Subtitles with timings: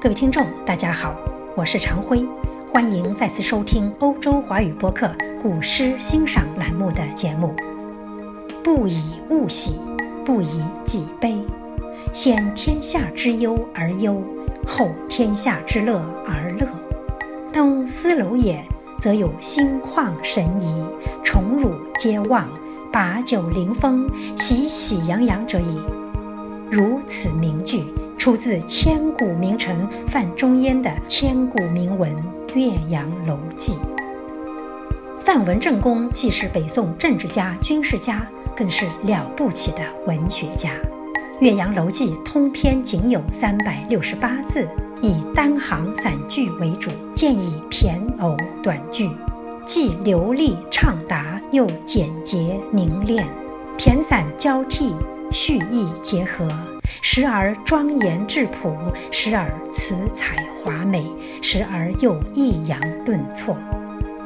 [0.00, 1.18] 各位听众，大家好，
[1.56, 2.24] 我是常辉，
[2.72, 5.06] 欢迎再次收听欧洲华语播客
[5.42, 7.52] 《古诗欣赏》栏目的节目。
[8.62, 9.80] 不以物喜，
[10.24, 11.42] 不以己悲，
[12.12, 14.22] 先天下之忧而忧，
[14.68, 16.68] 后天下之乐而乐。
[17.52, 18.64] 登斯楼也，
[19.00, 20.80] 则有心旷神怡，
[21.24, 22.48] 宠辱皆忘，
[22.92, 25.82] 把酒临风，其喜洋洋者矣。
[26.70, 27.92] 如此名句。
[28.18, 32.12] 出自千古名臣范仲淹的千古名文
[32.54, 33.72] 《岳阳楼记》。
[35.20, 40.70] 范文正公既是北宋政治家、军事家，更是了不起的文学家。
[41.38, 44.68] 《岳阳楼记》通篇仅有三百六十八字，
[45.00, 49.08] 以单行散句为主，见以骈偶短句，
[49.64, 53.24] 既流利畅达，又简洁凝练，
[53.78, 54.92] 骈散交替，
[55.30, 56.48] 叙意结合。
[57.00, 58.76] 时而庄严质朴，
[59.10, 61.06] 时而辞采华美，
[61.42, 63.56] 时而又抑扬顿挫。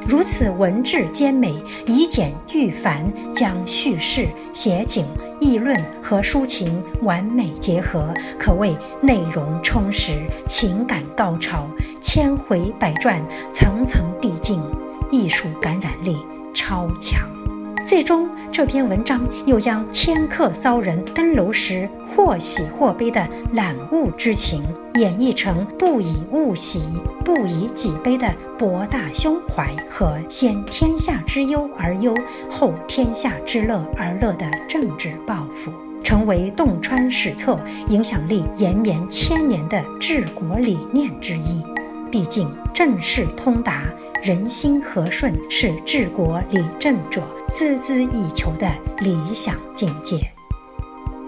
[0.05, 1.55] 如此文质兼美，
[1.85, 5.05] 以简喻繁，将叙事、写景、
[5.39, 11.65] 议论和抒情完美结合，可谓内容充实，情感高潮，
[12.01, 14.61] 千回百转，层层递进，
[15.09, 16.17] 艺术感染力
[16.53, 17.42] 超强。
[17.85, 24.63] 最终，这篇文章又将迁客骚人登楼时或喜或悲的览物之情，
[24.95, 26.81] 演绎成不以物喜，
[27.25, 32.15] 不以己悲的博大胸怀和先天下之忧而忧，
[32.49, 35.71] 后天下之乐而乐的政治抱负，
[36.03, 41.61] 成为洞穿史册、影响力延绵千年的治国理念之一。
[42.09, 43.83] 毕竟，政事通达。
[44.21, 47.21] 人心和顺是治国理政者
[47.55, 50.27] 孜孜以求的理想境界。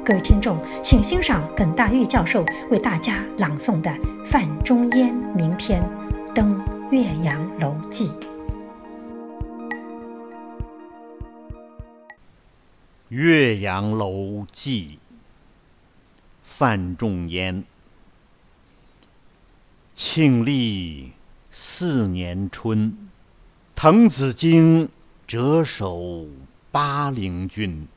[0.04, 3.96] 各位听众，请欣赏耿大玉教授为大家朗诵的
[4.26, 5.84] 范仲淹名篇
[6.34, 6.60] 《登
[6.90, 8.08] 岳阳楼记》。
[13.10, 14.98] 《岳阳楼记》
[16.42, 17.64] 范仲淹，
[19.94, 21.12] 庆历。
[21.58, 22.98] 四年春，
[23.76, 24.90] 滕子京
[25.28, 26.28] 谪守
[26.72, 27.88] 巴陵郡。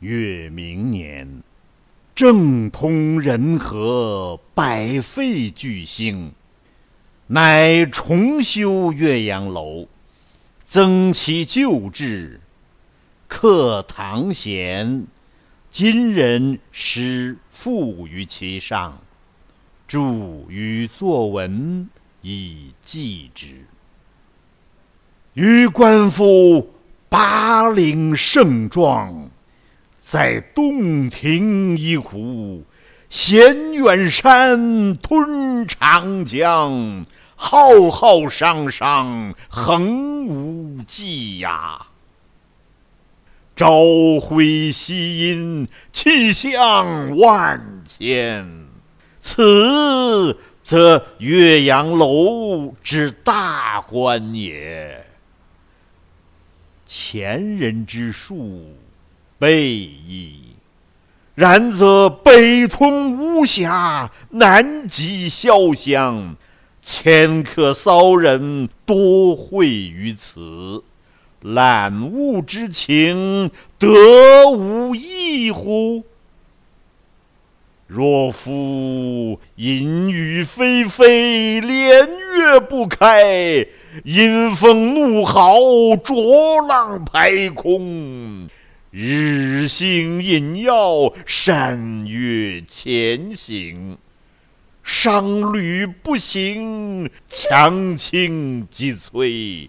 [0.00, 1.42] 越明年，
[2.16, 6.32] 政通人和，百废具兴，
[7.28, 9.86] 乃重修岳阳楼，
[10.64, 12.40] 增其旧制，
[13.28, 15.06] 刻唐贤
[15.70, 19.00] 今人诗赋于其上，
[19.86, 20.00] 著
[20.48, 21.88] 于作文。
[22.22, 23.64] 以记之。
[25.34, 26.74] 予观夫
[27.08, 29.30] 巴陵胜状，
[29.94, 32.64] 在洞庭一湖，
[33.08, 37.04] 衔远山，吞长江，
[37.36, 41.86] 浩浩汤汤，横无际呀！
[43.54, 43.70] 朝
[44.20, 48.66] 晖夕阴，气象万千。
[49.20, 50.36] 此。
[50.62, 55.04] 则岳阳楼之大观也。
[56.92, 58.66] 前人之述，
[59.38, 60.40] 备矣。
[61.36, 66.34] 然则北通巫峡，南极潇湘，
[66.82, 70.82] 迁客骚人多会于此，
[71.42, 76.04] 览物之情，得无异乎？
[77.86, 83.64] 若夫淫雨霏霏，连月不开；
[84.04, 85.56] 阴风怒号，
[86.04, 88.48] 浊浪排空；
[88.90, 93.98] 日星隐曜，山岳前行。
[94.82, 99.68] 商旅不行，强倾击摧；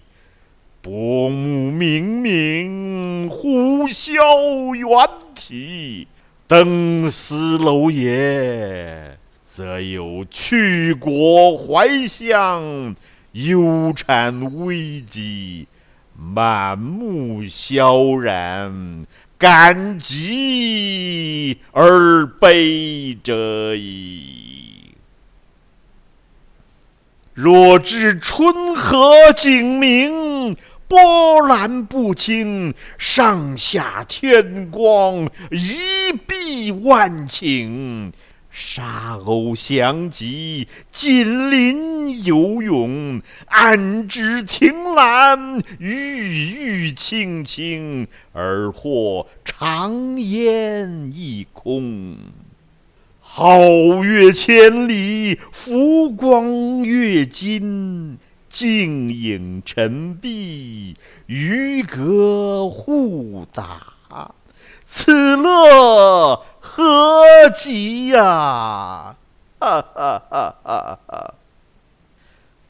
[0.81, 6.07] 薄暮冥冥，呼啸猿啼。
[6.47, 12.95] 登斯楼也，则有去国怀乡，
[13.33, 15.67] 忧谗危机，
[16.17, 19.05] 满目萧然，
[19.37, 24.95] 感极而悲者矣。
[27.33, 30.57] 若知春和景明。
[30.91, 38.11] 波澜不惊，上下天光，一碧万顷；
[38.51, 52.17] 沙鸥翔集，锦鳞游泳，岸芷汀兰郁郁青青，而或长烟一空？
[53.23, 58.17] 皓月千里，浮光跃金，
[58.49, 60.93] 静影沉璧，
[61.27, 64.35] 渔歌互答，
[64.83, 69.17] 此乐何极呀！
[69.59, 71.33] 哈哈哈哈哈！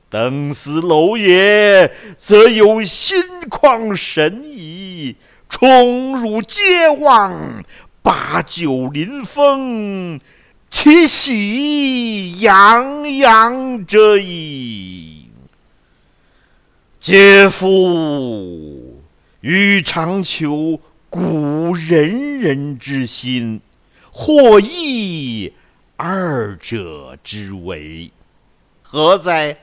[0.09, 5.15] 登斯楼也，则有心旷神怡，
[5.47, 7.63] 宠辱皆忘，
[8.01, 10.19] 把酒临风。
[10.71, 15.29] 其喜洋洋者矣。
[16.99, 18.99] 嗟夫！
[19.41, 23.61] 欲尝求古仁人之心，
[24.11, 25.53] 或异
[25.95, 28.11] 二者之为，
[28.83, 29.57] 何哉？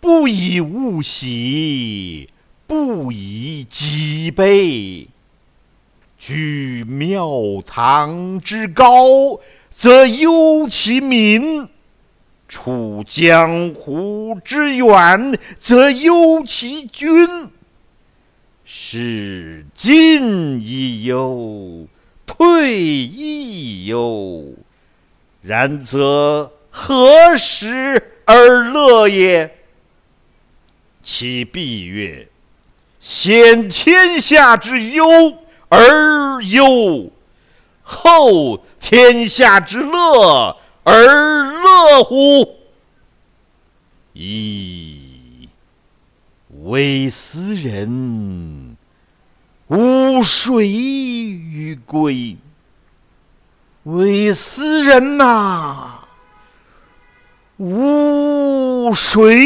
[0.00, 2.30] 不以物喜，
[2.66, 5.08] 不以己悲。
[6.16, 9.40] 居庙堂之高。
[9.70, 11.68] 则忧其民，
[12.48, 17.48] 处江湖之远，则忧其君。
[18.64, 21.86] 是进亦忧，
[22.38, 24.54] 退亦忧。
[25.42, 29.58] 然则何时而乐也？
[31.02, 32.28] 其必曰：
[33.00, 35.36] 先天下之忧
[35.68, 37.10] 而忧，
[37.82, 38.64] 后。
[38.80, 42.56] 天下之乐而乐乎？
[44.14, 45.48] 噫！
[46.62, 48.67] 微斯人，
[49.68, 52.36] 吾谁与归？
[53.84, 56.00] 为斯人呐，
[57.58, 59.36] 吾谁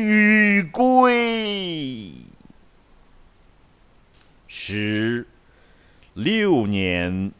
[0.00, 2.12] 与归？
[4.46, 5.26] 十
[6.14, 7.32] 六年。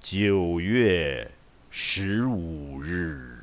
[0.00, 1.30] 九月
[1.68, 3.37] 十五日。